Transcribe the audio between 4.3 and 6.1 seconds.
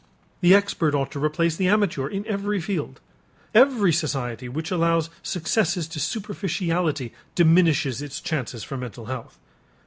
which allows successes to